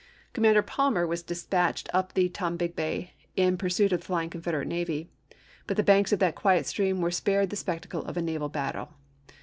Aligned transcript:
Commander 0.33 0.63
Palmer 0.63 1.05
was 1.05 1.21
dispatched 1.21 1.87
up 1.93 2.13
the 2.15 2.27
Tom 2.27 2.57
bigbee 2.57 3.11
in 3.35 3.55
pursuit 3.55 3.93
of 3.93 3.99
the 3.99 4.05
flying 4.07 4.31
Confederate 4.31 4.67
navy; 4.67 5.11
but 5.67 5.77
the 5.77 5.83
banks 5.83 6.11
of 6.11 6.17
that 6.17 6.33
quiet 6.33 6.65
stream 6.65 7.01
were 7.01 7.11
spared 7.11 7.51
the 7.51 7.55
spectacle 7.55 8.01
of 8.05 8.17
a 8.17 8.21
naval 8.23 8.49
battle. 8.49 8.93